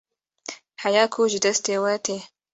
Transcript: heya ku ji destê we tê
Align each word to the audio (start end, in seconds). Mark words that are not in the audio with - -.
heya 0.81 1.03
ku 1.13 1.21
ji 1.31 1.39
destê 1.45 1.75
we 1.83 1.93
tê 2.05 2.17